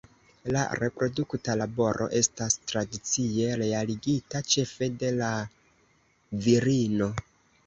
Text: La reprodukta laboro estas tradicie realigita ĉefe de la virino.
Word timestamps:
La 0.53 0.61
reprodukta 0.77 1.55
laboro 1.59 2.07
estas 2.19 2.57
tradicie 2.71 3.51
realigita 3.63 4.43
ĉefe 4.55 4.89
de 5.05 5.13
la 5.21 5.31
virino. 6.49 7.13